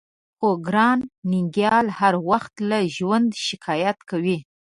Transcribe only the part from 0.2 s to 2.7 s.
خو ګران ننګيال هر وخت